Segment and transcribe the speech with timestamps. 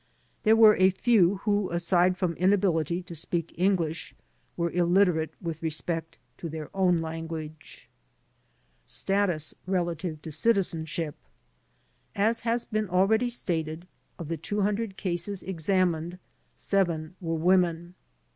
[0.41, 4.15] There were a few who aside from inability to speak English
[4.57, 7.87] were illiterate with respect to their own language.
[8.87, 11.13] Status Relative to Citizenship
[12.15, 13.85] As has been already stated,
[14.17, 16.17] of the 200 cases examined,
[16.55, 17.93] 7 were women.